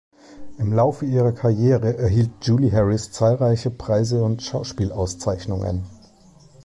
Im 0.57 0.73
Laufe 0.73 1.05
ihrer 1.05 1.31
Karriere 1.31 1.95
erhielt 1.95 2.31
Julie 2.41 2.71
Harris 2.71 3.11
zahlreiche 3.11 3.69
Preise 3.69 4.23
und 4.23 4.41
Schauspiel-Auszeichnungen. 4.41 5.83